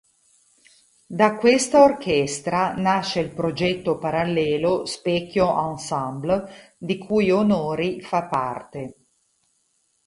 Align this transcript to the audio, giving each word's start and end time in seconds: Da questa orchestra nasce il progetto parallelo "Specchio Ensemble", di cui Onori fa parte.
Da 1.09 1.35
questa 1.35 1.83
orchestra 1.83 2.73
nasce 2.73 3.19
il 3.19 3.31
progetto 3.35 3.99
parallelo 3.99 4.83
"Specchio 4.87 5.47
Ensemble", 5.69 6.73
di 6.79 6.97
cui 6.97 7.29
Onori 7.29 8.01
fa 8.01 8.23
parte. 8.25 8.95